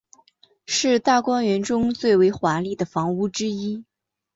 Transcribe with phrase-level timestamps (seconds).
[0.65, 3.85] 是大观园中最为华丽的房屋之一。